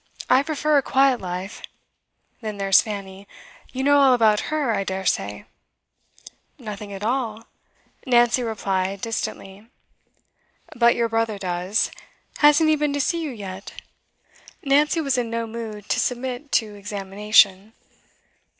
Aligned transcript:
I 0.31 0.41
prefer 0.41 0.79
a 0.79 0.81
quiet 0.81 1.21
life. 1.21 1.61
Then 2.41 2.57
there's 2.57 2.81
Fanny. 2.81 3.27
You 3.71 3.83
know 3.83 3.99
all 3.99 4.15
about 4.15 4.39
her, 4.49 4.73
I 4.73 4.83
dare 4.83 5.05
say?' 5.05 5.45
'Nothing 6.57 6.91
at 6.91 7.03
all,' 7.03 7.45
Nancy 8.07 8.41
replied 8.41 9.01
distantly. 9.01 9.67
'But 10.75 10.95
your 10.95 11.07
brother 11.07 11.37
does. 11.37 11.91
Hasn't 12.39 12.67
he 12.67 12.75
been 12.75 12.93
to 12.93 12.99
see 12.99 13.21
you 13.21 13.29
yet?' 13.29 13.73
Nancy 14.63 15.01
was 15.01 15.19
in 15.19 15.29
no 15.29 15.45
mood 15.45 15.87
to 15.89 15.99
submit 15.99 16.51
to 16.53 16.73
examination. 16.73 17.73